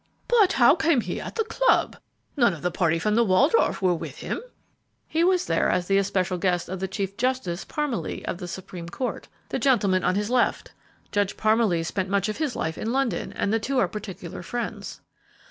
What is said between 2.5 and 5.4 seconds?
of the party from the Waldorf were with him." "He